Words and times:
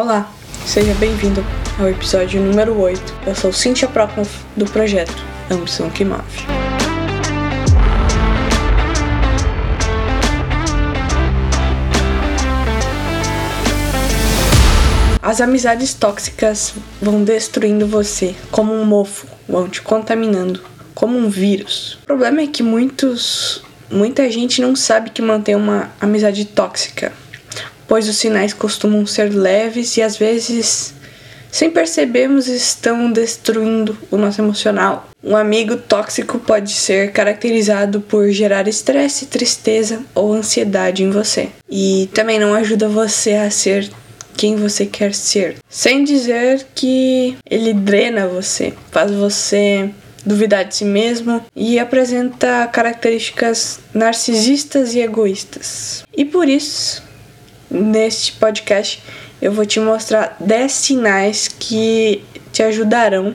Olá, 0.00 0.32
seja 0.64 0.94
bem-vindo 0.94 1.44
ao 1.78 1.86
episódio 1.86 2.40
número 2.40 2.74
8. 2.80 3.16
Eu 3.26 3.34
sou 3.34 3.52
Cynthia 3.52 3.86
Proknoff 3.86 4.46
do 4.56 4.64
projeto 4.64 5.12
Ambição 5.50 5.90
que 5.90 6.06
Move. 6.06 6.22
As 15.20 15.42
amizades 15.42 15.92
tóxicas 15.92 16.72
vão 17.02 17.22
destruindo 17.22 17.86
você 17.86 18.34
como 18.50 18.72
um 18.72 18.86
mofo, 18.86 19.26
vão 19.46 19.68
te 19.68 19.82
contaminando 19.82 20.62
como 20.94 21.18
um 21.18 21.28
vírus. 21.28 21.98
O 22.04 22.06
problema 22.06 22.40
é 22.40 22.46
que 22.46 22.62
muitos, 22.62 23.62
muita 23.90 24.30
gente 24.30 24.62
não 24.62 24.74
sabe 24.74 25.10
que 25.10 25.20
mantém 25.20 25.54
uma 25.54 25.90
amizade 26.00 26.46
tóxica, 26.46 27.12
pois 27.90 28.08
os 28.08 28.18
sinais 28.18 28.52
costumam 28.54 29.04
ser 29.04 29.34
leves 29.34 29.96
e 29.96 30.02
às 30.02 30.16
vezes, 30.16 30.94
sem 31.50 31.68
percebermos, 31.68 32.46
estão 32.46 33.10
destruindo 33.10 33.98
o 34.12 34.16
nosso 34.16 34.40
emocional. 34.40 35.10
Um 35.20 35.34
amigo 35.34 35.76
tóxico 35.76 36.38
pode 36.38 36.70
ser 36.70 37.10
caracterizado 37.10 38.00
por 38.00 38.30
gerar 38.30 38.68
estresse, 38.68 39.26
tristeza 39.26 40.04
ou 40.14 40.32
ansiedade 40.32 41.02
em 41.02 41.10
você. 41.10 41.48
E 41.68 42.08
também 42.14 42.38
não 42.38 42.54
ajuda 42.54 42.88
você 42.88 43.32
a 43.32 43.50
ser 43.50 43.90
quem 44.36 44.54
você 44.54 44.86
quer 44.86 45.12
ser. 45.12 45.56
Sem 45.68 46.04
dizer 46.04 46.64
que 46.72 47.36
ele 47.44 47.74
drena 47.74 48.28
você, 48.28 48.72
faz 48.92 49.10
você 49.10 49.90
duvidar 50.24 50.64
de 50.64 50.76
si 50.76 50.84
mesmo 50.84 51.44
e 51.56 51.76
apresenta 51.76 52.68
características 52.68 53.80
narcisistas 53.92 54.94
e 54.94 55.00
egoístas. 55.00 56.04
E 56.16 56.24
por 56.24 56.48
isso, 56.48 57.09
neste 57.70 58.32
podcast, 58.32 59.02
eu 59.40 59.52
vou 59.52 59.64
te 59.64 59.80
mostrar 59.80 60.36
10 60.40 60.72
sinais 60.72 61.48
que 61.48 62.22
te 62.52 62.62
ajudarão 62.62 63.34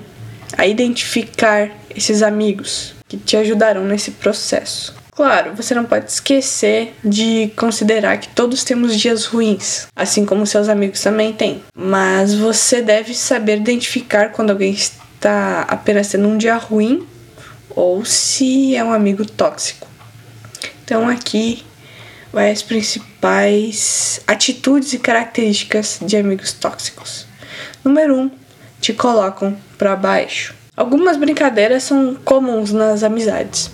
a 0.57 0.67
identificar 0.67 1.71
esses 1.95 2.21
amigos, 2.21 2.93
que 3.07 3.17
te 3.17 3.37
ajudarão 3.37 3.83
nesse 3.85 4.11
processo. 4.11 4.93
Claro, 5.15 5.55
você 5.55 5.73
não 5.73 5.85
pode 5.85 6.11
esquecer 6.11 6.93
de 7.01 7.49
considerar 7.55 8.17
que 8.17 8.27
todos 8.27 8.65
temos 8.65 8.99
dias 8.99 9.25
ruins, 9.25 9.87
assim 9.95 10.25
como 10.25 10.45
seus 10.45 10.67
amigos 10.67 11.01
também 11.01 11.31
têm. 11.31 11.63
Mas 11.73 12.33
você 12.33 12.81
deve 12.81 13.13
saber 13.13 13.57
identificar 13.59 14.33
quando 14.33 14.49
alguém 14.49 14.73
está 14.73 15.61
apenas 15.69 16.09
tendo 16.09 16.27
um 16.27 16.37
dia 16.37 16.57
ruim 16.57 17.07
ou 17.69 18.03
se 18.03 18.75
é 18.75 18.83
um 18.83 18.91
amigo 18.91 19.25
tóxico. 19.25 19.87
Então 20.83 21.07
aqui 21.07 21.63
vai 22.35 22.51
as 22.51 22.61
principais 22.61 24.21
atitudes 24.27 24.93
e 24.93 24.99
características 24.99 25.99
de 26.01 26.17
amigos 26.17 26.53
tóxicos. 26.53 27.25
Número 27.83 28.13
1, 28.15 28.21
um, 28.21 28.31
te 28.79 28.93
colocam 28.93 29.57
para 29.77 29.95
baixo. 29.95 30.53
Algumas 30.77 31.17
brincadeiras 31.17 31.81
são 31.83 32.13
comuns 32.23 32.71
nas 32.71 33.01
amizades 33.01 33.71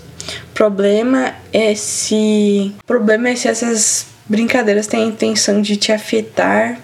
problema 0.54 1.34
é 1.52 1.74
se. 1.74 2.72
Problema 2.86 3.30
é 3.30 3.36
se 3.36 3.48
essas 3.48 4.06
brincadeiras 4.28 4.86
têm 4.86 5.02
a 5.02 5.06
intenção 5.06 5.60
de 5.60 5.76
te 5.76 5.90
afetar 5.90 6.78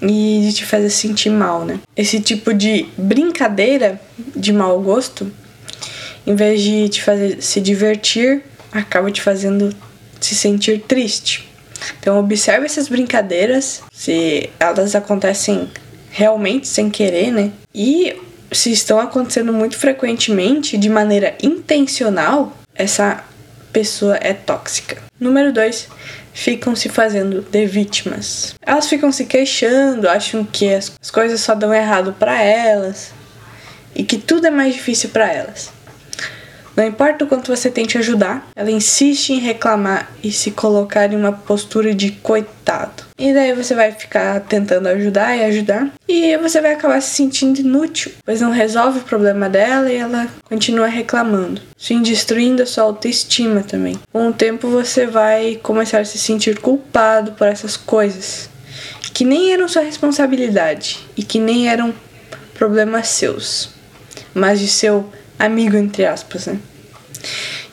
e 0.00 0.42
de 0.46 0.52
te 0.52 0.64
fazer 0.64 0.90
sentir 0.90 1.30
mal, 1.30 1.64
né? 1.64 1.80
Esse 1.96 2.20
tipo 2.20 2.54
de 2.54 2.86
brincadeira 2.96 4.00
de 4.36 4.52
mau 4.52 4.80
gosto, 4.80 5.30
em 6.26 6.34
vez 6.34 6.62
de 6.62 6.88
te 6.88 7.02
fazer 7.02 7.42
se 7.42 7.60
divertir, 7.60 8.42
acaba 8.70 9.10
te 9.10 9.20
fazendo 9.20 9.74
se 10.26 10.34
sentir 10.34 10.82
triste. 10.82 11.48
Então 11.98 12.18
observe 12.18 12.66
essas 12.66 12.88
brincadeiras, 12.88 13.82
se 13.92 14.50
elas 14.58 14.94
acontecem 14.94 15.68
realmente 16.10 16.68
sem 16.68 16.90
querer, 16.90 17.32
né? 17.32 17.50
E 17.74 18.16
se 18.52 18.70
estão 18.70 19.00
acontecendo 19.00 19.52
muito 19.52 19.76
frequentemente, 19.76 20.76
de 20.76 20.88
maneira 20.88 21.34
intencional, 21.42 22.56
essa 22.74 23.24
pessoa 23.72 24.18
é 24.20 24.34
tóxica. 24.34 24.98
Número 25.18 25.52
2, 25.52 25.88
ficam 26.34 26.76
se 26.76 26.88
fazendo 26.88 27.42
de 27.42 27.66
vítimas. 27.66 28.54
Elas 28.64 28.88
ficam 28.88 29.10
se 29.10 29.24
queixando, 29.24 30.08
acham 30.08 30.44
que 30.44 30.72
as 30.72 31.10
coisas 31.10 31.40
só 31.40 31.54
dão 31.54 31.72
errado 31.72 32.14
para 32.18 32.42
elas 32.42 33.12
e 33.94 34.02
que 34.02 34.18
tudo 34.18 34.46
é 34.46 34.50
mais 34.50 34.74
difícil 34.74 35.10
para 35.10 35.32
elas. 35.32 35.70
Não 36.76 36.86
importa 36.86 37.24
o 37.24 37.28
quanto 37.28 37.54
você 37.54 37.70
tente 37.70 37.98
ajudar, 37.98 38.48
ela 38.56 38.70
insiste 38.70 39.30
em 39.30 39.38
reclamar 39.38 40.10
e 40.22 40.32
se 40.32 40.50
colocar 40.50 41.12
em 41.12 41.16
uma 41.16 41.32
postura 41.32 41.94
de 41.94 42.12
coitado. 42.12 43.04
E 43.18 43.32
daí 43.32 43.52
você 43.52 43.74
vai 43.74 43.92
ficar 43.92 44.40
tentando 44.40 44.88
ajudar 44.88 45.36
e 45.36 45.44
ajudar, 45.44 45.92
e 46.08 46.36
você 46.38 46.60
vai 46.60 46.72
acabar 46.72 47.00
se 47.00 47.14
sentindo 47.14 47.60
inútil, 47.60 48.10
pois 48.24 48.40
não 48.40 48.50
resolve 48.50 49.00
o 49.00 49.04
problema 49.04 49.48
dela 49.48 49.92
e 49.92 49.96
ela 49.96 50.28
continua 50.44 50.86
reclamando, 50.86 51.60
sim 51.76 52.00
destruindo 52.02 52.62
a 52.62 52.66
sua 52.66 52.84
autoestima 52.84 53.62
também. 53.62 53.98
Com 54.10 54.28
o 54.28 54.32
tempo 54.32 54.68
você 54.68 55.06
vai 55.06 55.60
começar 55.62 56.00
a 56.00 56.04
se 56.04 56.18
sentir 56.18 56.58
culpado 56.58 57.32
por 57.32 57.46
essas 57.46 57.76
coisas 57.76 58.50
que 59.12 59.24
nem 59.24 59.52
eram 59.52 59.68
sua 59.68 59.82
responsabilidade 59.82 61.06
e 61.16 61.22
que 61.22 61.38
nem 61.38 61.68
eram 61.68 61.94
problemas 62.54 63.08
seus, 63.08 63.70
mas 64.34 64.58
de 64.58 64.68
seu 64.68 65.12
amigo, 65.38 65.76
entre 65.76 66.04
aspas, 66.04 66.46
né? 66.46 66.58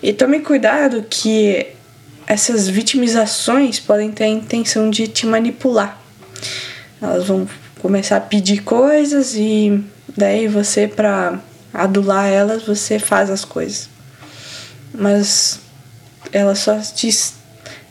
E 0.02 0.14
tome 0.14 0.40
cuidado 0.40 1.06
que 1.10 1.68
essas 2.28 2.68
vitimizações 2.68 3.80
podem 3.80 4.12
ter 4.12 4.26
a 4.26 4.28
intenção 4.28 4.90
de 4.90 5.08
te 5.08 5.26
manipular. 5.26 6.00
Elas 7.02 7.26
vão 7.26 7.48
começar 7.82 8.18
a 8.18 8.22
pedir 8.22 8.64
coisas 8.64 9.36
e 9.36 9.84
daí 10.16 10.48
você, 10.48 10.88
para 10.88 11.40
adular 11.74 12.28
elas, 12.28 12.64
você 12.64 13.00
faz 13.00 13.30
as 13.30 13.44
coisas. 13.44 13.90
Mas 14.94 15.60
elas 16.32 16.60
só 16.60 16.80
te 16.80 17.10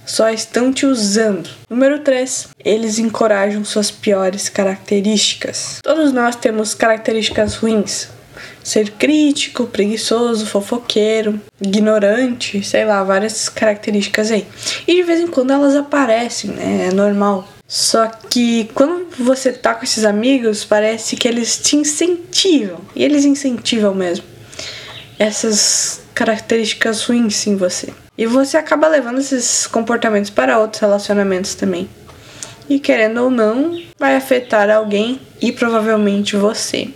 só 0.08 0.30
estão 0.30 0.72
te 0.72 0.86
usando. 0.86 1.50
Número 1.68 1.98
3. 1.98 2.48
Eles 2.64 2.98
encorajam 2.98 3.62
suas 3.62 3.90
piores 3.90 4.48
características. 4.48 5.80
Todos 5.82 6.12
nós 6.12 6.34
temos 6.34 6.72
características 6.72 7.56
ruins, 7.56 8.08
ser 8.62 8.90
crítico, 8.92 9.66
preguiçoso, 9.66 10.46
fofoqueiro, 10.46 11.40
ignorante, 11.60 12.62
sei 12.62 12.84
lá, 12.84 13.02
várias 13.02 13.48
características 13.48 14.30
aí. 14.30 14.46
E 14.86 14.94
de 14.94 15.02
vez 15.02 15.20
em 15.20 15.26
quando 15.26 15.52
elas 15.52 15.74
aparecem, 15.74 16.50
né? 16.50 16.88
É 16.90 16.94
normal. 16.94 17.46
Só 17.66 18.06
que 18.06 18.70
quando 18.74 19.06
você 19.18 19.52
tá 19.52 19.74
com 19.74 19.84
esses 19.84 20.04
amigos, 20.04 20.64
parece 20.64 21.16
que 21.16 21.28
eles 21.28 21.58
te 21.58 21.76
incentivam. 21.76 22.80
E 22.96 23.04
eles 23.04 23.24
incentivam 23.24 23.94
mesmo 23.94 24.24
essas 25.18 26.00
características 26.14 27.04
ruins 27.04 27.46
em 27.46 27.56
você. 27.56 27.92
E 28.16 28.26
você 28.26 28.56
acaba 28.56 28.88
levando 28.88 29.18
esses 29.18 29.66
comportamentos 29.66 30.30
para 30.30 30.58
outros 30.58 30.80
relacionamentos 30.80 31.54
também. 31.54 31.88
E 32.68 32.78
querendo 32.78 33.22
ou 33.22 33.30
não, 33.30 33.80
vai 33.98 34.14
afetar 34.14 34.70
alguém 34.70 35.20
e 35.40 35.52
provavelmente 35.52 36.36
você 36.36 36.88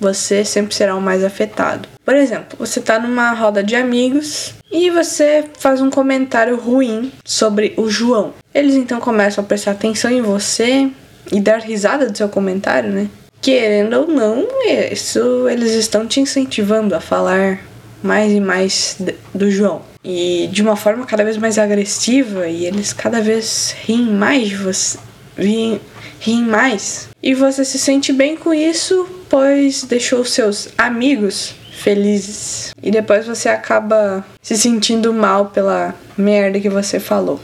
você 0.00 0.44
sempre 0.44 0.74
será 0.74 0.94
o 0.94 1.00
mais 1.00 1.24
afetado. 1.24 1.88
Por 2.04 2.14
exemplo, 2.14 2.58
você 2.58 2.80
está 2.80 2.98
numa 2.98 3.32
roda 3.32 3.62
de 3.62 3.76
amigos 3.76 4.54
e 4.70 4.90
você 4.90 5.44
faz 5.58 5.80
um 5.80 5.90
comentário 5.90 6.56
ruim 6.56 7.12
sobre 7.24 7.74
o 7.76 7.88
João. 7.88 8.32
Eles 8.54 8.74
então 8.74 9.00
começam 9.00 9.42
a 9.42 9.46
prestar 9.46 9.72
atenção 9.72 10.10
em 10.10 10.22
você 10.22 10.88
e 11.32 11.40
dar 11.40 11.58
risada 11.58 12.08
do 12.08 12.16
seu 12.16 12.28
comentário, 12.28 12.90
né? 12.90 13.08
Querendo 13.40 13.94
ou 14.00 14.08
não, 14.08 14.46
isso 14.90 15.48
eles 15.48 15.72
estão 15.72 16.06
te 16.06 16.20
incentivando 16.20 16.94
a 16.94 17.00
falar 17.00 17.60
mais 18.02 18.32
e 18.32 18.40
mais 18.40 18.96
do 19.34 19.50
João. 19.50 19.82
E 20.04 20.48
de 20.52 20.62
uma 20.62 20.76
forma 20.76 21.06
cada 21.06 21.24
vez 21.24 21.36
mais 21.36 21.58
agressiva, 21.58 22.46
e 22.48 22.66
eles 22.66 22.92
cada 22.92 23.20
vez 23.20 23.74
riem 23.84 24.12
mais 24.12 24.48
de 24.48 24.56
você. 24.56 24.98
Riem, 25.36 25.80
riem 26.20 26.42
mais. 26.42 27.08
E 27.22 27.34
você 27.34 27.64
se 27.64 27.78
sente 27.78 28.12
bem 28.12 28.36
com 28.36 28.52
isso, 28.52 29.06
pois 29.28 29.84
deixou 29.84 30.24
seus 30.24 30.68
amigos 30.76 31.54
felizes. 31.78 32.74
E 32.82 32.90
depois 32.90 33.26
você 33.26 33.48
acaba 33.48 34.24
se 34.42 34.56
sentindo 34.56 35.12
mal 35.12 35.46
pela 35.46 35.94
merda 36.16 36.60
que 36.60 36.68
você 36.68 36.98
falou. 36.98 37.40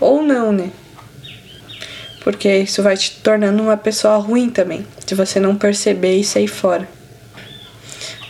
Ou 0.00 0.22
não, 0.22 0.52
né? 0.52 0.70
Porque 2.22 2.52
isso 2.58 2.82
vai 2.82 2.96
te 2.96 3.12
tornando 3.22 3.62
uma 3.62 3.76
pessoa 3.76 4.16
ruim 4.16 4.50
também, 4.50 4.86
se 5.06 5.14
você 5.14 5.38
não 5.38 5.56
perceber 5.56 6.16
e 6.16 6.24
sair 6.24 6.48
fora. 6.48 6.88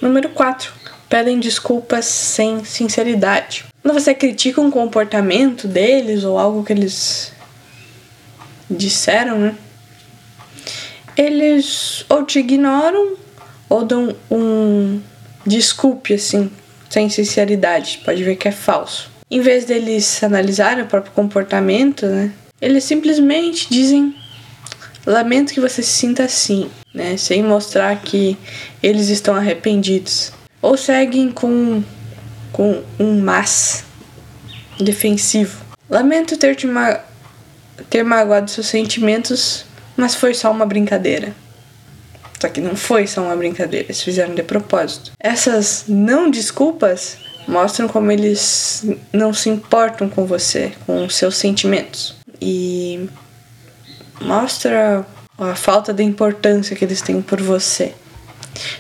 Número 0.01 0.29
4. 0.31 0.73
Pedem 1.09 1.41
desculpas 1.41 2.05
sem 2.05 2.65
sinceridade. 2.65 3.65
Quando 3.83 3.95
você 3.95 4.13
critica 4.13 4.61
um 4.61 4.71
comportamento 4.71 5.67
deles 5.67 6.25
ou 6.25 6.39
algo 6.39 6.65
que 6.65 6.73
eles 6.73 7.33
disseram, 8.69 9.39
né? 9.39 9.55
Eles 11.17 12.05
ou 12.09 12.25
te 12.25 12.41
ignoram 12.41 13.17
ou 13.69 13.85
dão 13.85 14.15
um 14.31 15.01
desculpe 15.47 16.15
assim, 16.15 16.51
sem 16.89 17.09
sinceridade, 17.09 18.01
pode 18.05 18.23
ver 18.23 18.37
que 18.37 18.49
é 18.49 18.53
falso. 18.53 19.11
Em 19.31 19.41
vez 19.41 19.65
deles 19.65 20.23
analisarem 20.23 20.85
o 20.85 20.87
próprio 20.87 21.13
comportamento, 21.13 22.07
né, 22.07 22.33
eles 22.61 22.85
simplesmente 22.85 23.69
dizem: 23.69 24.15
Lamento 25.05 25.53
que 25.53 25.61
você 25.61 25.83
se 25.83 25.91
sinta 25.91 26.25
assim, 26.25 26.71
né? 26.95 27.17
Sem 27.17 27.43
mostrar 27.43 27.95
que 28.01 28.37
eles 28.83 29.09
estão 29.09 29.35
arrependidos. 29.35 30.33
Ou 30.63 30.77
seguem 30.77 31.31
com, 31.31 31.83
com 32.51 32.83
um 32.99 33.21
mas 33.21 33.85
defensivo. 34.81 35.65
Lamento 35.89 36.37
ter, 36.37 36.57
te 36.57 36.67
ma 36.67 37.01
ter 37.91 38.03
magoado 38.03 38.51
seus 38.51 38.67
sentimentos, 38.67 39.66
mas 39.97 40.15
foi 40.15 40.35
só 40.35 40.51
uma 40.51 40.67
brincadeira. 40.67 41.35
Só 42.41 42.49
que 42.49 42.61
não 42.61 42.77
foi 42.77 43.07
só 43.07 43.23
uma 43.23 43.37
brincadeira, 43.37 43.87
eles 43.87 44.03
fizeram 44.03 44.35
de 44.35 44.43
propósito. 44.43 45.13
Essas 45.19 45.85
não 45.89 46.31
desculpas 46.31 47.17
mostram 47.49 47.89
como 47.89 48.11
eles 48.11 48.85
não 49.13 49.33
se 49.33 49.49
importam 49.49 50.09
com 50.09 50.27
você, 50.27 50.73
com 50.85 51.09
seus 51.09 51.37
sentimentos. 51.37 52.15
E 52.41 53.09
mostra 54.21 55.07
a 55.39 55.55
falta 55.55 55.93
de 55.93 56.03
importância 56.03 56.77
que 56.77 56.85
eles 56.85 57.01
têm 57.01 57.23
por 57.23 57.41
você. 57.41 57.95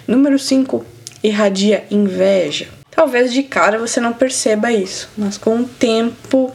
Número 0.07 0.39
5. 0.39 0.85
Irradia 1.23 1.85
inveja. 1.91 2.69
Talvez 2.91 3.33
de 3.33 3.43
cara 3.43 3.79
você 3.79 4.01
não 4.01 4.13
perceba 4.13 4.73
isso, 4.73 5.09
mas 5.17 5.37
com 5.37 5.61
o 5.61 5.69
tempo 5.69 6.55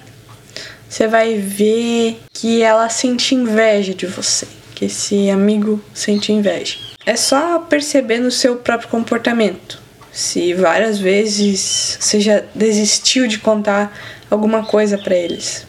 você 0.92 1.08
vai 1.08 1.38
ver 1.38 2.20
que 2.34 2.62
ela 2.62 2.90
sente 2.90 3.34
inveja 3.34 3.94
de 3.94 4.06
você, 4.06 4.46
que 4.76 4.86
esse 4.86 5.30
amigo 5.30 5.82
sente 5.94 6.34
inveja. 6.34 6.76
É 7.06 7.16
só 7.16 7.60
perceber 7.60 8.20
no 8.20 8.30
seu 8.30 8.58
próprio 8.58 8.90
comportamento. 8.90 9.82
Se 10.12 10.54
várias 10.54 11.00
vezes 11.00 11.98
você 11.98 12.20
já 12.20 12.44
desistiu 12.54 13.26
de 13.26 13.40
contar 13.40 13.98
alguma 14.30 14.66
coisa 14.66 14.98
para 14.98 15.16
eles. 15.16 15.66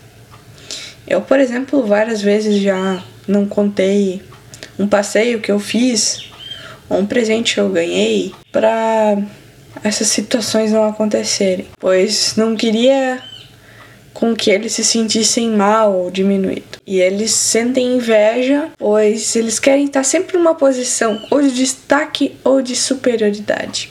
Eu, 1.06 1.20
por 1.20 1.38
exemplo, 1.38 1.86
várias 1.86 2.20
vezes 2.20 2.60
já 2.60 3.00
não 3.28 3.46
contei 3.46 4.20
um 4.76 4.88
passeio 4.88 5.40
que 5.40 5.52
eu 5.52 5.60
fiz 5.60 6.32
ou 6.88 6.98
um 6.98 7.06
presente 7.06 7.54
que 7.54 7.60
eu 7.60 7.68
ganhei 7.68 8.34
para 8.50 9.18
essas 9.84 10.08
situações 10.08 10.72
não 10.72 10.88
acontecerem, 10.88 11.68
pois 11.78 12.34
não 12.36 12.56
queria 12.56 13.22
com 14.22 14.36
que 14.36 14.52
eles 14.52 14.72
se 14.72 14.84
sentissem 14.84 15.50
mal 15.50 15.92
ou 15.92 16.08
diminuído. 16.08 16.78
E 16.86 17.00
eles 17.00 17.32
sentem 17.32 17.96
inveja, 17.96 18.70
pois 18.78 19.34
eles 19.34 19.58
querem 19.58 19.86
estar 19.86 20.04
sempre 20.04 20.38
numa 20.38 20.54
posição 20.54 21.20
ou 21.28 21.42
de 21.42 21.50
destaque 21.50 22.36
ou 22.44 22.62
de 22.62 22.76
superioridade. 22.76 23.90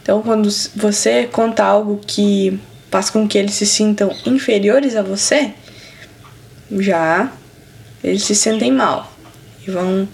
Então, 0.00 0.22
quando 0.22 0.48
você 0.76 1.26
conta 1.26 1.64
algo 1.64 1.98
que 2.06 2.56
faz 2.88 3.10
com 3.10 3.26
que 3.26 3.36
eles 3.36 3.54
se 3.54 3.66
sintam 3.66 4.14
inferiores 4.24 4.94
a 4.94 5.02
você, 5.02 5.52
já 6.70 7.32
eles 8.04 8.22
se 8.22 8.34
sentem 8.36 8.70
mal 8.70 9.12
e 9.66 9.72
vão 9.72 10.08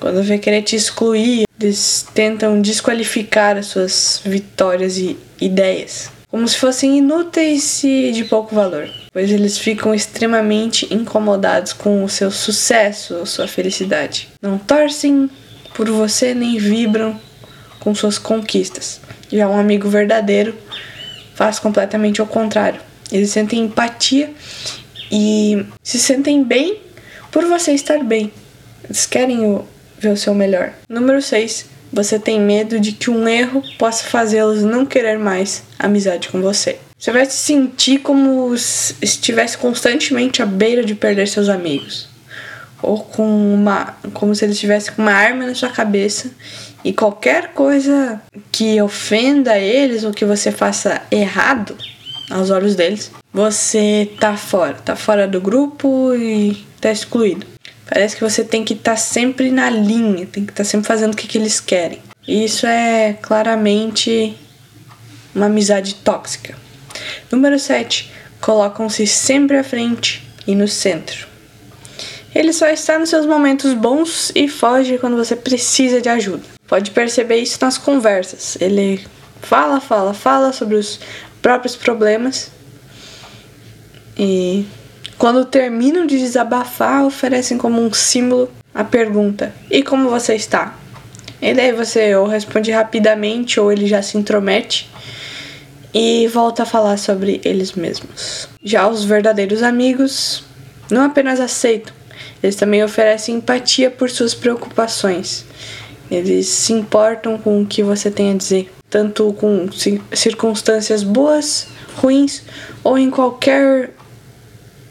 quando 0.00 0.22
vê 0.22 0.38
querer 0.38 0.62
te 0.62 0.76
excluir, 0.76 1.44
eles 1.60 2.06
tentam 2.14 2.58
desqualificar 2.62 3.58
as 3.58 3.66
suas 3.66 4.22
vitórias 4.24 4.96
e 4.96 5.18
ideias, 5.38 6.10
como 6.34 6.48
se 6.48 6.58
fossem 6.58 6.98
inúteis 6.98 7.84
e 7.84 8.10
de 8.10 8.24
pouco 8.24 8.56
valor, 8.56 8.90
pois 9.12 9.30
eles 9.30 9.56
ficam 9.56 9.94
extremamente 9.94 10.92
incomodados 10.92 11.72
com 11.72 12.02
o 12.02 12.08
seu 12.08 12.28
sucesso 12.28 13.24
sua 13.24 13.46
felicidade. 13.46 14.30
Não 14.42 14.58
torcem 14.58 15.30
por 15.74 15.88
você 15.88 16.34
nem 16.34 16.58
vibram 16.58 17.16
com 17.78 17.94
suas 17.94 18.18
conquistas. 18.18 19.00
Já 19.30 19.48
um 19.48 19.56
amigo 19.56 19.88
verdadeiro 19.88 20.56
faz 21.36 21.60
completamente 21.60 22.20
ao 22.20 22.26
contrário. 22.26 22.80
Eles 23.12 23.30
sentem 23.30 23.60
empatia 23.60 24.34
e 25.12 25.64
se 25.84 26.00
sentem 26.00 26.42
bem 26.42 26.80
por 27.30 27.44
você 27.44 27.70
estar 27.74 28.02
bem. 28.02 28.32
Eles 28.82 29.06
querem 29.06 29.46
o 29.46 29.64
ver 30.00 30.10
o 30.10 30.16
seu 30.16 30.34
melhor. 30.34 30.72
Número 30.88 31.22
6. 31.22 31.73
Você 31.94 32.18
tem 32.18 32.40
medo 32.40 32.80
de 32.80 32.90
que 32.90 33.08
um 33.08 33.28
erro 33.28 33.62
possa 33.78 34.02
fazê-los 34.02 34.64
não 34.64 34.84
querer 34.84 35.16
mais 35.16 35.62
amizade 35.78 36.28
com 36.28 36.42
você. 36.42 36.76
Você 36.98 37.12
vai 37.12 37.24
se 37.24 37.36
sentir 37.36 37.98
como 37.98 38.56
se 38.58 38.96
estivesse 39.00 39.56
constantemente 39.56 40.42
à 40.42 40.46
beira 40.46 40.82
de 40.82 40.92
perder 40.96 41.28
seus 41.28 41.48
amigos. 41.48 42.08
Ou 42.82 42.98
com 42.98 43.54
uma. 43.54 43.96
como 44.12 44.34
se 44.34 44.44
eles 44.44 44.56
estivessem 44.56 44.92
com 44.92 45.02
uma 45.02 45.12
arma 45.12 45.46
na 45.46 45.54
sua 45.54 45.68
cabeça 45.68 46.32
e 46.82 46.92
qualquer 46.92 47.52
coisa 47.52 48.20
que 48.50 48.82
ofenda 48.82 49.56
eles 49.56 50.02
ou 50.02 50.10
que 50.10 50.24
você 50.24 50.50
faça 50.50 51.00
errado 51.12 51.76
aos 52.28 52.50
olhos 52.50 52.74
deles, 52.74 53.12
você 53.32 54.10
tá 54.18 54.36
fora, 54.36 54.74
tá 54.74 54.96
fora 54.96 55.28
do 55.28 55.40
grupo 55.40 56.12
e 56.12 56.64
tá 56.80 56.90
excluído. 56.90 57.53
Parece 57.88 58.16
que 58.16 58.22
você 58.22 58.42
tem 58.42 58.64
que 58.64 58.74
estar 58.74 58.92
tá 58.92 58.96
sempre 58.96 59.50
na 59.50 59.68
linha, 59.68 60.26
tem 60.26 60.44
que 60.44 60.52
estar 60.52 60.64
tá 60.64 60.68
sempre 60.68 60.86
fazendo 60.86 61.12
o 61.12 61.16
que, 61.16 61.28
que 61.28 61.38
eles 61.38 61.60
querem. 61.60 62.00
E 62.26 62.44
isso 62.44 62.66
é 62.66 63.16
claramente 63.20 64.36
uma 65.34 65.46
amizade 65.46 65.94
tóxica. 65.96 66.56
Número 67.30 67.58
7. 67.58 68.10
Colocam-se 68.40 69.06
sempre 69.06 69.56
à 69.56 69.64
frente 69.64 70.26
e 70.46 70.54
no 70.54 70.68
centro. 70.68 71.26
Ele 72.34 72.52
só 72.52 72.68
está 72.68 72.98
nos 72.98 73.10
seus 73.10 73.26
momentos 73.26 73.74
bons 73.74 74.32
e 74.34 74.48
foge 74.48 74.98
quando 74.98 75.16
você 75.16 75.36
precisa 75.36 76.00
de 76.00 76.08
ajuda. 76.08 76.42
Pode 76.66 76.90
perceber 76.90 77.36
isso 77.36 77.58
nas 77.60 77.78
conversas. 77.78 78.56
Ele 78.60 79.04
fala, 79.40 79.80
fala, 79.80 80.12
fala 80.12 80.52
sobre 80.52 80.76
os 80.76 80.98
próprios 81.40 81.76
problemas 81.76 82.50
e 84.18 84.64
quando 85.18 85.44
terminam 85.44 86.06
de 86.06 86.18
desabafar, 86.18 87.04
oferecem 87.04 87.56
como 87.56 87.80
um 87.80 87.92
símbolo 87.92 88.50
a 88.74 88.82
pergunta: 88.82 89.54
E 89.70 89.82
como 89.82 90.10
você 90.10 90.34
está? 90.34 90.74
E 91.40 91.52
daí 91.52 91.72
você 91.72 92.14
ou 92.16 92.26
responde 92.26 92.70
rapidamente 92.70 93.60
ou 93.60 93.70
ele 93.70 93.86
já 93.86 94.02
se 94.02 94.16
intromete 94.16 94.90
e 95.92 96.26
volta 96.28 96.64
a 96.64 96.66
falar 96.66 96.96
sobre 96.96 97.40
eles 97.44 97.72
mesmos. 97.72 98.48
Já 98.62 98.88
os 98.88 99.04
verdadeiros 99.04 99.62
amigos 99.62 100.42
não 100.90 101.02
apenas 101.02 101.38
aceitam, 101.40 101.94
eles 102.42 102.56
também 102.56 102.82
oferecem 102.82 103.36
empatia 103.36 103.90
por 103.90 104.10
suas 104.10 104.34
preocupações. 104.34 105.44
Eles 106.10 106.46
se 106.48 106.72
importam 106.72 107.38
com 107.38 107.62
o 107.62 107.66
que 107.66 107.82
você 107.82 108.10
tem 108.10 108.32
a 108.32 108.36
dizer, 108.36 108.72
tanto 108.90 109.32
com 109.34 109.68
circunstâncias 110.12 111.02
boas, 111.02 111.68
ruins 111.96 112.42
ou 112.82 112.98
em 112.98 113.10
qualquer 113.10 113.90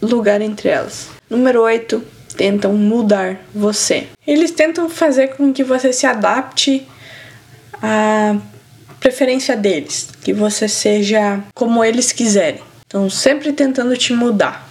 lugar 0.06 0.40
entre 0.40 0.68
elas. 0.68 1.08
Número 1.28 1.62
8. 1.62 2.02
Tentam 2.36 2.72
mudar 2.74 3.40
você. 3.54 4.08
Eles 4.26 4.50
tentam 4.50 4.88
fazer 4.88 5.28
com 5.36 5.52
que 5.52 5.62
você 5.62 5.92
se 5.92 6.06
adapte 6.06 6.86
à 7.80 8.36
preferência 8.98 9.56
deles, 9.56 10.08
que 10.22 10.32
você 10.32 10.66
seja 10.66 11.40
como 11.54 11.84
eles 11.84 12.10
quiserem. 12.10 12.60
Então, 12.86 13.08
sempre 13.10 13.52
tentando 13.52 13.96
te 13.96 14.12
mudar, 14.12 14.68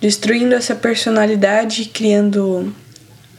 destruindo 0.00 0.54
essa 0.54 0.74
personalidade 0.74 1.82
e 1.82 1.86
criando 1.86 2.74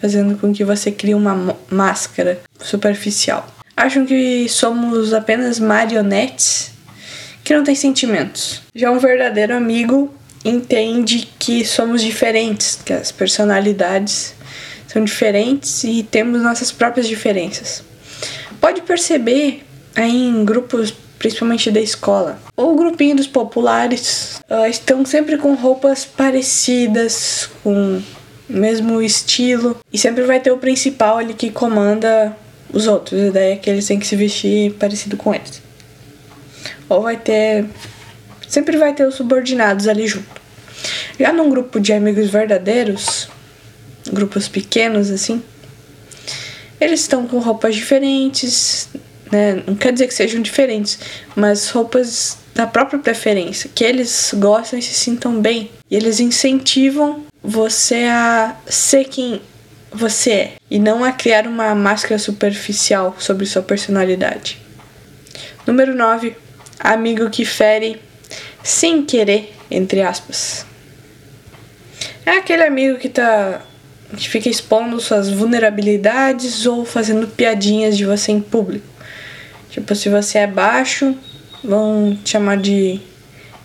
fazendo 0.01 0.37
com 0.37 0.53
que 0.53 0.63
você 0.63 0.91
crie 0.91 1.15
uma 1.15 1.57
máscara 1.69 2.39
superficial. 2.59 3.47
Acham 3.75 4.05
que 4.05 4.47
somos 4.47 5.13
apenas 5.13 5.59
marionetes 5.59 6.71
que 7.43 7.55
não 7.55 7.63
têm 7.63 7.75
sentimentos. 7.75 8.61
Já 8.73 8.91
um 8.91 8.99
verdadeiro 8.99 9.55
amigo 9.55 10.13
entende 10.45 11.27
que 11.39 11.65
somos 11.65 12.03
diferentes, 12.03 12.79
que 12.85 12.93
as 12.93 13.11
personalidades 13.11 14.35
são 14.87 15.03
diferentes 15.03 15.83
e 15.83 16.03
temos 16.03 16.41
nossas 16.43 16.71
próprias 16.71 17.07
diferenças. 17.07 17.83
Pode 18.61 18.81
perceber 18.83 19.65
aí 19.95 20.27
em 20.27 20.45
grupos, 20.45 20.93
principalmente 21.17 21.71
da 21.71 21.81
escola, 21.81 22.39
ou 22.55 22.75
grupinho 22.75 23.15
dos 23.15 23.27
populares, 23.27 24.39
uh, 24.49 24.69
estão 24.69 25.03
sempre 25.03 25.37
com 25.37 25.55
roupas 25.55 26.05
parecidas, 26.05 27.49
com 27.63 27.97
o 27.97 28.03
mesmo 28.47 29.01
estilo, 29.01 29.75
e 29.91 29.97
sempre 29.97 30.23
vai 30.23 30.39
ter 30.39 30.51
o 30.51 30.57
principal 30.57 31.17
ali 31.17 31.33
que 31.33 31.49
comanda 31.49 32.37
os 32.71 32.87
outros, 32.87 33.19
a 33.19 33.27
ideia 33.27 33.53
é 33.53 33.55
que 33.57 33.69
eles 33.69 33.87
têm 33.87 33.99
que 33.99 34.05
se 34.05 34.15
vestir 34.15 34.73
parecido 34.73 35.17
com 35.17 35.33
eles. 35.33 35.61
Ou 36.87 37.01
vai 37.01 37.17
ter 37.17 37.65
sempre 38.47 38.77
vai 38.77 38.93
ter 38.93 39.05
os 39.05 39.15
subordinados 39.15 39.87
ali 39.87 40.07
junto. 40.07 40.34
Já 41.19 41.31
num 41.31 41.49
grupo 41.49 41.79
de 41.79 41.93
amigos 41.93 42.29
verdadeiros, 42.29 43.29
grupos 44.11 44.47
pequenos 44.47 45.09
assim, 45.09 45.41
eles 46.79 47.01
estão 47.01 47.25
com 47.27 47.39
roupas 47.39 47.75
diferentes, 47.75 48.89
né? 49.31 49.63
Não 49.65 49.75
quer 49.75 49.93
dizer 49.93 50.07
que 50.07 50.13
sejam 50.13 50.41
diferentes, 50.41 50.99
mas 51.35 51.69
roupas 51.69 52.37
da 52.53 52.67
própria 52.67 52.99
preferência, 52.99 53.69
que 53.73 53.83
eles 53.83 54.33
gostam 54.35 54.79
e 54.79 54.81
se 54.81 54.93
sintam 54.93 55.41
bem. 55.41 55.69
E 55.89 55.95
eles 55.95 56.19
incentivam 56.19 57.25
você 57.41 58.05
a 58.05 58.55
ser 58.67 59.05
quem 59.05 59.41
você 59.91 60.31
é 60.31 60.53
e 60.69 60.77
não 60.77 61.03
a 61.03 61.11
criar 61.11 61.47
uma 61.47 61.73
máscara 61.73 62.19
superficial 62.19 63.15
sobre 63.17 63.45
sua 63.45 63.61
personalidade. 63.61 64.59
Número 65.65 65.95
9. 65.95 66.35
Amigo 66.79 67.29
que 67.29 67.45
fere 67.45 68.01
sem 68.61 69.03
querer, 69.03 69.53
entre 69.71 70.01
aspas. 70.01 70.65
É 72.25 72.37
aquele 72.37 72.63
amigo 72.63 72.97
que 72.97 73.09
tá 73.09 73.61
que 74.15 74.29
fica 74.29 74.49
expondo 74.49 74.99
suas 74.99 75.29
vulnerabilidades 75.29 76.65
ou 76.65 76.85
fazendo 76.85 77.27
piadinhas 77.27 77.97
de 77.97 78.05
você 78.05 78.31
em 78.31 78.39
público. 78.39 78.85
Tipo, 79.69 79.93
se 79.95 80.09
você 80.09 80.39
é 80.39 80.47
baixo, 80.47 81.15
vão 81.63 82.17
te 82.23 82.31
chamar 82.31 82.57
de 82.57 82.99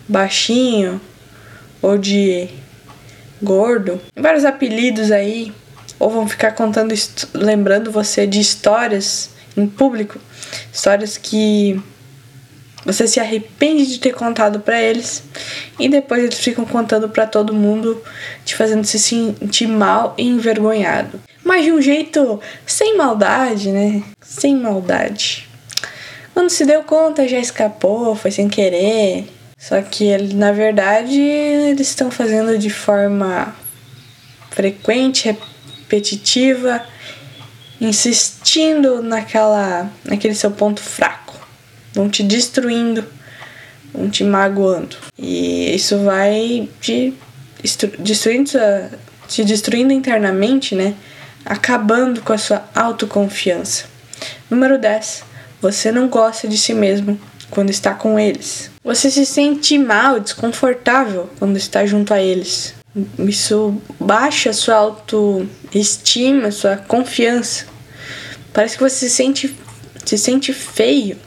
baixinho 0.07 0.99
ou 1.81 1.97
de 1.97 2.49
gordo. 3.41 4.01
Vários 4.15 4.43
apelidos 4.43 5.11
aí. 5.11 5.53
Ou 5.97 6.09
vão 6.09 6.27
ficar 6.27 6.51
contando, 6.51 6.93
lembrando 7.33 7.91
você 7.91 8.25
de 8.25 8.39
histórias 8.39 9.29
em 9.55 9.67
público. 9.67 10.19
Histórias 10.73 11.15
que 11.17 11.81
você 12.85 13.07
se 13.07 13.19
arrepende 13.19 13.85
de 13.85 13.99
ter 13.99 14.13
contado 14.13 14.59
para 14.59 14.81
eles 14.81 15.23
e 15.79 15.87
depois 15.87 16.23
eles 16.23 16.39
ficam 16.39 16.65
contando 16.65 17.09
para 17.09 17.27
todo 17.27 17.53
mundo, 17.53 18.01
te 18.43 18.55
fazendo 18.55 18.85
se 18.85 18.97
sentir 18.97 19.67
mal 19.67 20.15
e 20.17 20.27
envergonhado. 20.27 21.19
Mas 21.43 21.65
de 21.65 21.71
um 21.71 21.81
jeito 21.81 22.39
sem 22.65 22.97
maldade, 22.97 23.71
né? 23.71 24.03
Sem 24.21 24.55
maldade. 24.55 25.47
Quando 26.33 26.49
se 26.49 26.65
deu 26.65 26.83
conta, 26.83 27.27
já 27.27 27.37
escapou, 27.37 28.15
foi 28.15 28.31
sem 28.31 28.47
querer. 28.47 29.27
Só 29.57 29.79
que 29.81 30.17
na 30.33 30.51
verdade 30.51 31.19
eles 31.19 31.87
estão 31.87 32.09
fazendo 32.09 32.57
de 32.57 32.69
forma 32.69 33.55
frequente, 34.49 35.27
repetitiva, 35.27 36.83
insistindo 37.79 39.03
naquela, 39.03 39.89
naquele 40.03 40.33
seu 40.33 40.49
ponto 40.51 40.81
fraco 40.81 41.30
vão 41.93 42.09
te 42.09 42.23
destruindo, 42.23 43.03
vão 43.93 44.09
te 44.09 44.23
magoando. 44.23 44.95
E 45.17 45.73
isso 45.75 45.99
vai 45.99 46.69
te 46.79 47.13
destruindo, 47.99 48.51
te 49.27 49.43
destruindo 49.43 49.93
internamente, 49.93 50.75
né? 50.75 50.95
Acabando 51.45 52.21
com 52.21 52.33
a 52.33 52.37
sua 52.37 52.63
autoconfiança. 52.75 53.85
Número 54.49 54.77
10. 54.77 55.23
Você 55.61 55.91
não 55.91 56.07
gosta 56.07 56.47
de 56.47 56.57
si 56.57 56.73
mesmo 56.73 57.19
quando 57.49 57.69
está 57.69 57.93
com 57.93 58.19
eles. 58.19 58.71
Você 58.83 59.11
se 59.11 59.25
sente 59.25 59.77
mal, 59.77 60.19
desconfortável 60.19 61.29
quando 61.37 61.57
está 61.57 61.85
junto 61.85 62.13
a 62.13 62.21
eles. 62.21 62.73
Isso 63.19 63.79
baixa 63.99 64.51
sua 64.53 64.75
autoestima, 64.75 66.51
sua 66.51 66.77
confiança. 66.77 67.65
Parece 68.51 68.75
que 68.77 68.83
você 68.83 69.07
se 69.07 69.09
sente, 69.09 69.55
se 70.05 70.17
sente 70.17 70.51
feio 70.51 71.17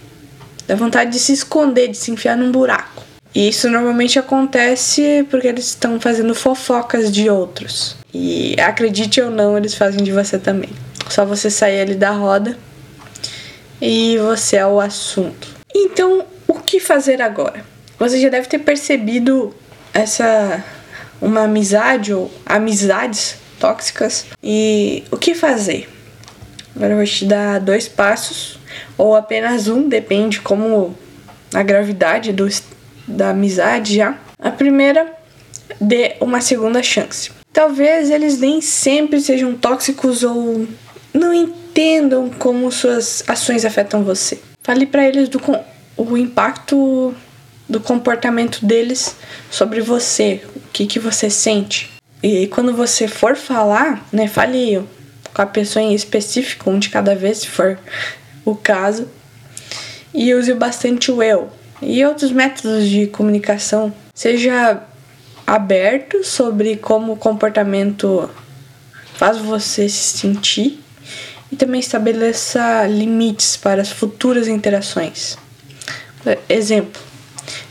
Dá 0.66 0.74
vontade 0.74 1.10
de 1.10 1.18
se 1.18 1.32
esconder, 1.32 1.88
de 1.88 1.96
se 1.96 2.10
enfiar 2.10 2.36
num 2.36 2.50
buraco. 2.50 3.02
E 3.34 3.48
isso 3.48 3.68
normalmente 3.68 4.18
acontece 4.18 5.26
porque 5.28 5.48
eles 5.48 5.66
estão 5.66 6.00
fazendo 6.00 6.34
fofocas 6.34 7.10
de 7.10 7.28
outros. 7.28 7.96
E 8.12 8.54
acredite 8.60 9.20
ou 9.20 9.30
não, 9.30 9.56
eles 9.58 9.74
fazem 9.74 10.04
de 10.04 10.12
você 10.12 10.38
também. 10.38 10.70
Só 11.08 11.24
você 11.24 11.50
sair 11.50 11.80
ali 11.80 11.94
da 11.94 12.10
roda 12.10 12.56
e 13.80 14.16
você 14.18 14.56
é 14.56 14.66
o 14.66 14.80
assunto. 14.80 15.48
Então, 15.74 16.24
o 16.46 16.54
que 16.54 16.78
fazer 16.78 17.20
agora? 17.20 17.64
Você 17.98 18.20
já 18.20 18.28
deve 18.28 18.46
ter 18.46 18.60
percebido 18.60 19.54
essa 19.92 20.64
uma 21.20 21.44
amizade 21.44 22.12
ou 22.12 22.30
amizades 22.44 23.36
tóxicas. 23.58 24.26
E 24.42 25.04
o 25.10 25.16
que 25.16 25.34
fazer? 25.34 25.88
Agora 26.74 26.92
eu 26.92 26.96
vou 26.96 27.06
te 27.06 27.24
dar 27.24 27.60
dois 27.60 27.88
passos 27.88 28.58
ou 28.98 29.14
apenas 29.14 29.68
um, 29.68 29.88
depende 29.88 30.40
como 30.40 30.96
a 31.52 31.62
gravidade 31.62 32.32
do, 32.32 32.48
da 33.06 33.30
amizade 33.30 33.96
já. 33.96 34.18
A 34.38 34.50
primeira, 34.50 35.12
dê 35.80 36.16
uma 36.20 36.40
segunda 36.40 36.82
chance. 36.82 37.30
Talvez 37.52 38.10
eles 38.10 38.38
nem 38.38 38.60
sempre 38.60 39.20
sejam 39.20 39.54
tóxicos 39.54 40.22
ou 40.24 40.66
não 41.12 41.32
entendam 41.32 42.28
como 42.30 42.70
suas 42.72 43.22
ações 43.28 43.64
afetam 43.64 44.02
você. 44.02 44.40
Fale 44.62 44.86
para 44.86 45.06
eles 45.06 45.28
do 45.28 45.40
o 45.96 46.16
impacto 46.16 47.14
do 47.68 47.78
comportamento 47.80 48.64
deles 48.66 49.14
sobre 49.50 49.80
você, 49.80 50.42
o 50.56 50.60
que, 50.72 50.86
que 50.86 50.98
você 50.98 51.30
sente. 51.30 51.92
E 52.22 52.46
quando 52.48 52.74
você 52.74 53.06
for 53.06 53.36
falar, 53.36 54.06
né, 54.12 54.26
fale 54.26 54.82
com 55.34 55.42
a 55.42 55.46
pessoa 55.46 55.82
em 55.82 55.94
específico, 55.94 56.70
um 56.70 56.78
de 56.78 56.88
cada 56.88 57.14
vez, 57.14 57.38
se 57.38 57.48
for 57.48 57.78
o 58.44 58.54
caso, 58.54 59.08
e 60.14 60.32
use 60.32 60.54
bastante 60.54 61.10
o 61.10 61.20
eu 61.22 61.50
e 61.82 62.04
outros 62.04 62.30
métodos 62.30 62.88
de 62.88 63.08
comunicação. 63.08 63.92
Seja 64.14 64.80
aberto 65.46 66.24
sobre 66.24 66.76
como 66.76 67.12
o 67.12 67.16
comportamento 67.16 68.30
faz 69.16 69.38
você 69.38 69.88
se 69.88 70.18
sentir 70.18 70.80
e 71.50 71.56
também 71.56 71.80
estabeleça 71.80 72.86
limites 72.86 73.56
para 73.56 73.82
as 73.82 73.90
futuras 73.90 74.48
interações. 74.48 75.36
Exemplo: 76.48 77.02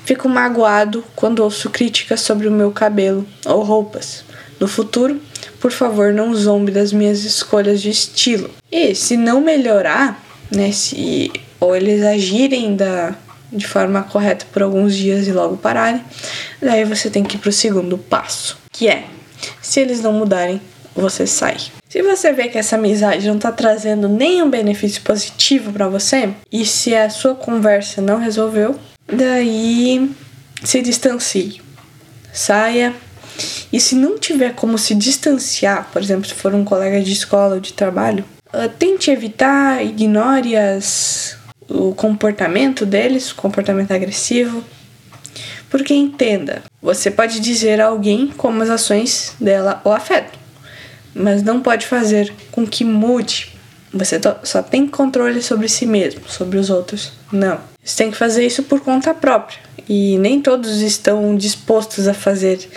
fico 0.06 0.28
magoado 0.30 1.04
quando 1.16 1.40
ouço 1.40 1.70
críticas 1.70 2.22
sobre 2.22 2.48
o 2.48 2.52
meu 2.52 2.72
cabelo 2.72 3.26
ou 3.46 3.64
roupas. 3.64 4.24
No 4.60 4.68
futuro, 4.68 5.20
por 5.64 5.72
favor, 5.72 6.12
não 6.12 6.36
zombe 6.36 6.74
das 6.74 6.92
minhas 6.92 7.24
escolhas 7.24 7.82
de 7.82 7.90
estilo. 7.90 8.50
E 8.70 8.94
se 8.94 9.16
não 9.16 9.40
melhorar, 9.40 10.22
né? 10.52 10.74
Se 10.74 11.32
ou 11.58 11.74
eles 11.74 12.04
agirem 12.04 12.76
da, 12.76 13.16
de 13.50 13.66
forma 13.66 14.04
correta 14.04 14.46
por 14.52 14.62
alguns 14.62 14.94
dias 14.94 15.26
e 15.26 15.32
logo 15.32 15.56
pararem, 15.56 16.04
daí 16.62 16.84
você 16.84 17.10
tem 17.10 17.24
que 17.24 17.38
ir 17.38 17.40
pro 17.40 17.50
segundo 17.50 17.98
passo, 17.98 18.58
que 18.74 18.90
é 18.90 19.06
se 19.62 19.80
eles 19.80 20.02
não 20.02 20.12
mudarem, 20.12 20.62
você 20.94 21.26
sai. 21.26 21.56
Se 21.88 22.02
você 22.02 22.34
vê 22.34 22.50
que 22.50 22.58
essa 22.58 22.76
amizade 22.76 23.26
não 23.26 23.40
tá 23.40 23.50
trazendo 23.50 24.10
nenhum 24.10 24.50
benefício 24.50 25.02
positivo 25.02 25.72
para 25.72 25.88
você, 25.88 26.30
e 26.52 26.66
se 26.66 26.94
a 26.94 27.10
sua 27.10 27.36
conversa 27.36 28.02
não 28.02 28.20
resolveu, 28.20 28.76
daí 29.08 30.12
se 30.62 30.82
distancie. 30.82 31.62
Saia. 32.34 32.94
E 33.72 33.80
se 33.80 33.96
não 33.96 34.18
tiver 34.18 34.54
como 34.54 34.78
se 34.78 34.94
distanciar, 34.94 35.90
por 35.92 36.02
exemplo, 36.02 36.28
se 36.28 36.34
for 36.34 36.54
um 36.54 36.64
colega 36.64 37.02
de 37.02 37.12
escola 37.12 37.56
ou 37.56 37.60
de 37.60 37.74
trabalho, 37.74 38.24
Uh, 38.54 38.70
tente 38.70 39.10
evitar, 39.10 39.84
ignore 39.84 40.56
as, 40.56 41.36
o 41.68 41.96
comportamento 41.96 42.86
deles, 42.86 43.32
o 43.32 43.36
comportamento 43.36 43.92
agressivo. 43.92 44.64
Porque 45.72 45.92
entenda, 45.92 46.62
você 46.80 47.10
pode 47.10 47.40
dizer 47.40 47.82
a 47.82 47.88
alguém 47.88 48.28
como 48.38 48.62
as 48.62 48.70
ações 48.70 49.34
dela 49.40 49.82
o 49.84 49.90
afetam, 49.90 50.40
mas 51.16 51.42
não 51.42 51.62
pode 51.62 51.88
fazer 51.88 52.32
com 52.52 52.64
que 52.64 52.86
mude. 52.86 53.52
Você 53.92 54.22
só 54.44 54.62
tem 54.62 54.86
controle 54.86 55.42
sobre 55.42 55.68
si 55.68 55.88
mesmo, 55.88 56.22
sobre 56.28 56.60
os 56.60 56.70
outros. 56.70 57.12
Não. 57.32 57.60
Você 57.84 58.04
tem 58.04 58.12
que 58.12 58.18
fazer 58.18 58.46
isso 58.46 58.62
por 58.62 58.82
conta 58.82 59.16
própria. 59.16 59.58
E 59.90 60.18
nem 60.20 60.40
todos 60.40 60.82
estão 60.82 61.36
dispostos 61.36 62.08
a 62.08 62.14
fazer 62.14 62.70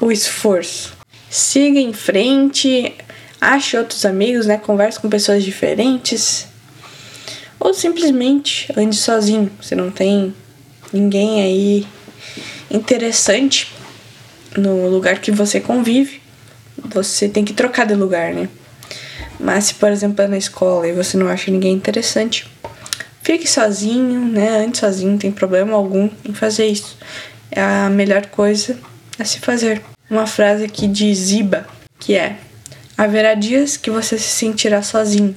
o 0.00 0.10
esforço. 0.10 0.92
Siga 1.30 1.80
em 1.80 1.92
frente, 1.92 2.94
ache 3.40 3.76
outros 3.76 4.04
amigos, 4.04 4.46
né? 4.46 4.56
Converse 4.56 5.00
com 5.00 5.08
pessoas 5.08 5.42
diferentes. 5.42 6.46
Ou 7.58 7.72
simplesmente 7.72 8.72
ande 8.76 8.96
sozinho. 8.96 9.50
Você 9.60 9.74
não 9.74 9.90
tem 9.90 10.34
ninguém 10.92 11.42
aí 11.42 11.86
interessante 12.70 13.72
no 14.56 14.88
lugar 14.88 15.18
que 15.20 15.30
você 15.30 15.60
convive. 15.60 16.20
Você 16.76 17.28
tem 17.28 17.44
que 17.44 17.52
trocar 17.52 17.86
de 17.86 17.94
lugar, 17.94 18.32
né? 18.34 18.48
Mas 19.38 19.64
se, 19.64 19.74
por 19.74 19.90
exemplo, 19.90 20.22
é 20.24 20.28
na 20.28 20.38
escola 20.38 20.86
e 20.86 20.92
você 20.92 21.16
não 21.16 21.28
acha 21.28 21.50
ninguém 21.50 21.72
interessante, 21.72 22.46
fique 23.22 23.48
sozinho, 23.48 24.20
né? 24.20 24.64
Ande 24.64 24.78
sozinho, 24.78 25.12
não 25.12 25.18
tem 25.18 25.32
problema 25.32 25.74
algum 25.74 26.08
em 26.24 26.32
fazer 26.32 26.66
isso. 26.66 26.96
É 27.50 27.60
a 27.60 27.90
melhor 27.90 28.26
coisa 28.26 28.78
a 29.18 29.24
se 29.24 29.40
fazer. 29.40 29.82
Uma 30.10 30.26
frase 30.26 30.64
aqui 30.64 30.86
de 30.86 31.14
Ziba, 31.14 31.66
que 31.98 32.14
é 32.14 32.36
Haverá 32.96 33.34
dias 33.34 33.76
que 33.76 33.90
você 33.90 34.16
se 34.16 34.28
sentirá 34.28 34.80
sozinho, 34.80 35.34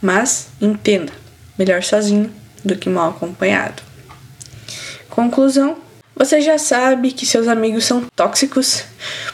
mas 0.00 0.48
entenda: 0.60 1.12
melhor 1.58 1.82
sozinho 1.82 2.32
do 2.64 2.76
que 2.76 2.88
mal 2.88 3.10
acompanhado. 3.10 3.82
Conclusão: 5.10 5.76
você 6.16 6.40
já 6.40 6.56
sabe 6.56 7.12
que 7.12 7.26
seus 7.26 7.46
amigos 7.46 7.84
são 7.84 8.06
tóxicos 8.16 8.84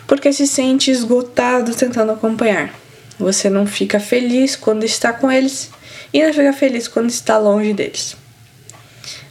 porque 0.07 0.33
se 0.33 0.49
sente 0.49 0.91
esgotado 0.91 1.73
tentando 1.73 2.11
acompanhar. 2.11 2.75
Você 3.19 3.49
não 3.49 3.67
fica 3.67 4.01
feliz 4.01 4.57
quando 4.57 4.83
está 4.83 5.13
com 5.13 5.31
eles 5.31 5.71
e 6.13 6.25
não 6.25 6.33
fica 6.33 6.53
feliz 6.53 6.89
quando 6.89 7.09
está 7.09 7.39
longe 7.39 7.73
deles. 7.73 8.17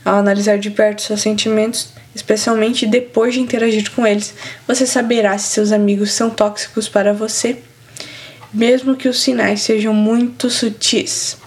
Ao 0.05 0.15
analisar 0.15 0.57
de 0.57 0.71
perto 0.71 1.01
seus 1.01 1.21
sentimentos, 1.21 1.89
especialmente 2.19 2.85
depois 2.85 3.33
de 3.33 3.39
interagir 3.39 3.91
com 3.91 4.05
eles, 4.05 4.33
você 4.67 4.85
saberá 4.85 5.38
se 5.38 5.53
seus 5.53 5.71
amigos 5.71 6.11
são 6.11 6.29
tóxicos 6.29 6.88
para 6.88 7.13
você 7.13 7.57
mesmo 8.53 8.95
que 8.95 9.07
os 9.07 9.21
sinais 9.21 9.61
sejam 9.61 9.93
muito 9.93 10.49
sutis. 10.49 11.38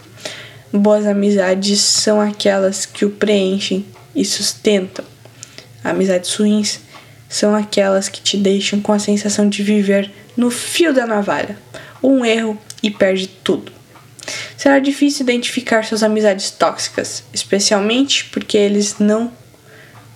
Boas 0.72 1.06
amizades 1.06 1.80
são 1.80 2.20
aquelas 2.20 2.86
que 2.86 3.04
o 3.04 3.10
preenchem 3.10 3.84
e 4.14 4.24
sustentam. 4.24 5.04
Amizades 5.82 6.34
ruins 6.34 6.80
são 7.28 7.54
aquelas 7.54 8.08
que 8.08 8.20
te 8.20 8.36
deixam 8.36 8.80
com 8.80 8.92
a 8.92 8.98
sensação 8.98 9.48
de 9.48 9.62
viver 9.62 10.10
no 10.36 10.50
fio 10.50 10.92
da 10.94 11.06
navalha. 11.06 11.58
Um 12.02 12.24
erro 12.24 12.58
e 12.82 12.90
perde 12.90 13.26
tudo. 13.26 13.72
Será 14.56 14.78
difícil 14.78 15.24
identificar 15.24 15.84
suas 15.84 16.02
amizades 16.02 16.50
tóxicas, 16.50 17.24
especialmente 17.32 18.26
porque 18.26 18.56
eles 18.56 18.96
não 18.98 19.32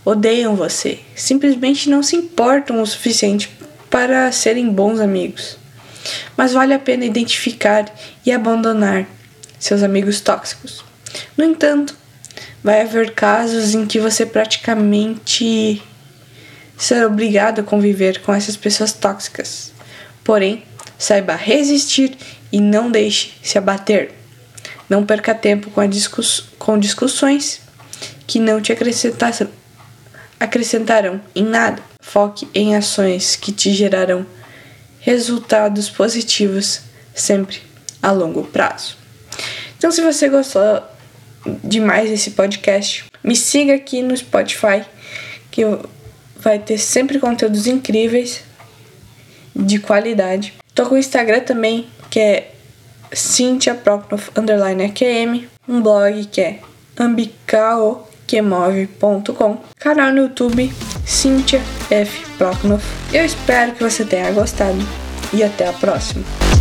odeiam 0.07 0.55
você, 0.55 1.01
simplesmente 1.17 1.91
não 1.91 2.01
se 2.01 2.15
importam 2.15 2.81
o 2.81 2.87
suficiente 2.87 3.51
para 3.91 4.31
serem 4.31 4.71
bons 4.71 5.01
amigos. 5.01 5.59
Mas 6.37 6.53
vale 6.53 6.73
a 6.73 6.79
pena 6.79 7.05
identificar 7.05 7.93
e 8.25 8.31
abandonar 8.31 9.05
seus 9.59 9.83
amigos 9.83 10.21
tóxicos. 10.21 10.85
No 11.37 11.45
entanto, 11.45 11.97
vai 12.63 12.83
haver 12.83 13.15
casos 13.15 13.75
em 13.75 13.85
que 13.85 13.99
você 13.99 14.25
praticamente 14.25 15.83
será 16.79 17.09
obrigado 17.09 17.59
a 17.59 17.65
conviver 17.65 18.21
com 18.21 18.33
essas 18.33 18.57
pessoas 18.57 18.93
tóxicas. 18.93 19.73
Porém, 20.23 20.63
saiba 20.97 21.35
resistir 21.35 22.17
e 22.53 22.61
não 22.61 22.93
deixe 22.93 23.33
se 23.43 23.59
abater. 23.59 24.13
Não 24.89 25.05
perca 25.05 25.35
tempo 25.35 25.69
com, 25.71 25.85
discuss 25.89 26.45
com 26.61 26.79
discussões 26.79 27.61
que 28.25 28.39
não 28.39 28.61
te 28.61 28.71
acrescentarão 28.71 29.66
em 31.35 31.45
nada. 31.45 31.83
Foque 32.01 32.49
em 32.55 32.77
ações 32.77 33.37
que 33.37 33.53
te 33.53 33.73
gerarão 33.73 34.27
resultados 35.01 35.89
positivos 35.89 36.81
sempre 37.15 37.61
a 38.03 38.13
longo 38.13 38.45
prazo. 38.45 38.97
Então, 39.79 39.91
se 39.91 40.01
você 40.01 40.29
gostou 40.29 40.83
demais 41.63 42.11
desse 42.11 42.33
podcast, 42.33 43.05
me 43.23 43.37
siga 43.37 43.75
aqui 43.75 44.03
no 44.03 44.17
Spotify, 44.17 44.85
que 45.51 45.63
vai 46.39 46.59
ter 46.59 46.79
sempre 46.79 47.19
conteúdos 47.19 47.67
incríveis 47.67 48.43
de 49.55 49.79
qualidade. 49.79 50.55
Tô 50.75 50.87
com 50.87 50.95
o 50.95 50.99
Instagram 50.99 51.41
também, 51.41 51.89
que 52.11 52.21
é 52.21 52.55
Cynthia 53.13 53.75
Proknoff 53.75 54.31
underline 54.37 54.85
AQM, 54.85 55.49
um 55.69 55.81
blog 55.81 56.27
que 56.27 56.41
é 56.41 56.61
ambicaoquemove.com, 58.27 59.59
canal 59.79 60.13
no 60.13 60.23
YouTube 60.23 60.73
Cynthia 61.05 61.63
F. 61.91 62.27
Proknoff. 62.37 62.85
Eu 63.13 63.25
espero 63.25 63.73
que 63.73 63.83
você 63.83 64.05
tenha 64.05 64.31
gostado 64.33 64.79
e 65.33 65.43
até 65.43 65.69
a 65.69 65.73
próxima. 65.73 66.56